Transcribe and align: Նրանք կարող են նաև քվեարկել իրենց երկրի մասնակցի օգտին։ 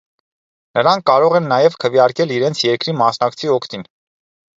Նրանք 0.77 1.03
կարող 1.09 1.35
են 1.39 1.45
նաև 1.51 1.75
քվեարկել 1.83 2.33
իրենց 2.37 2.63
երկրի 2.69 2.97
մասնակցի 3.03 3.53
օգտին։ 3.59 3.85